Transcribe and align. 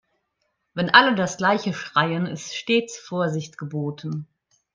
Wenn 0.73 0.89
alle 0.89 1.13
das 1.13 1.37
gleiche 1.37 1.75
schreien, 1.75 2.25
ist 2.25 2.55
stets 2.55 2.97
Vorsicht 2.97 3.59
geboten. 3.59 4.25